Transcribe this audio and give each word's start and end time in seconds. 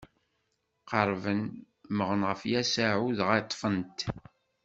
Qerrben, 0.89 1.41
mmɣen 1.89 2.21
ɣef 2.29 2.41
Yasuɛ 2.51 3.03
dɣa 3.17 3.37
ṭṭfen-t. 3.45 3.99